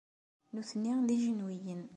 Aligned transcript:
Nutni, 0.53 0.93
d 1.07 1.09
ijenwiyen. 1.15 1.81